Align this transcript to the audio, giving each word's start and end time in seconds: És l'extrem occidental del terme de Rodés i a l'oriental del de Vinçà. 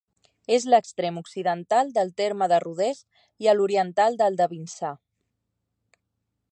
És 0.53 0.63
l'extrem 0.73 1.19
occidental 1.21 1.91
del 1.97 2.09
terme 2.21 2.47
de 2.53 2.59
Rodés 2.65 3.01
i 3.45 3.51
a 3.51 3.55
l'oriental 3.59 4.19
del 4.23 4.39
de 4.41 4.47
Vinçà. 4.55 4.93